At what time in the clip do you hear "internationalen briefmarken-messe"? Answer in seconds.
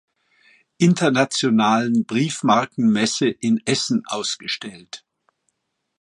0.79-3.27